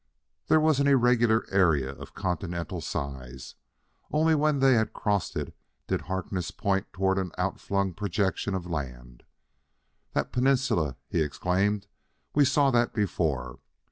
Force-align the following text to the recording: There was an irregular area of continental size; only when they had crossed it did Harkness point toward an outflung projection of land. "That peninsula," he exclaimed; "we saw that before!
There 0.47 0.59
was 0.59 0.79
an 0.79 0.87
irregular 0.87 1.45
area 1.51 1.91
of 1.91 2.15
continental 2.15 2.81
size; 2.81 3.53
only 4.11 4.33
when 4.33 4.57
they 4.57 4.73
had 4.73 4.93
crossed 4.93 5.35
it 5.35 5.55
did 5.85 6.01
Harkness 6.01 6.49
point 6.49 6.91
toward 6.91 7.19
an 7.19 7.31
outflung 7.37 7.93
projection 7.93 8.55
of 8.55 8.65
land. 8.65 9.21
"That 10.13 10.31
peninsula," 10.31 10.95
he 11.07 11.21
exclaimed; 11.21 11.85
"we 12.33 12.45
saw 12.45 12.71
that 12.71 12.95
before! 12.95 13.59